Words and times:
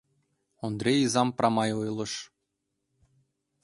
Ондре 0.65 0.91
изам 1.05 1.29
прамай 1.37 1.71
ойлыш... 1.81 2.13